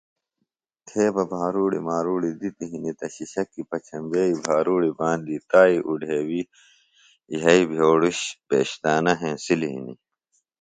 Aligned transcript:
تھے 0.87 1.03
بہ 1.13 1.23
بھاروڑیۡ 1.33 1.85
ماروڑیۡ 1.89 2.37
دِتیۡ 2.39 2.69
ہنیۡ 2.71 2.97
تہ 2.99 3.07
شِشکیۡ 3.15 3.67
پچھمبئی 3.69 4.31
بھاروڑیۡ 4.45 4.95
باندیۡ 4.99 5.43
تائیۡ 5.49 5.83
اُڈھیوِیۡ 5.87 6.49
یھئیۡ 7.39 7.65
بھیوڑش 7.71 8.19
پیشتانہ 8.47 9.13
ہینسلیۡ 9.21 9.73
ہنیۡ 9.75 9.97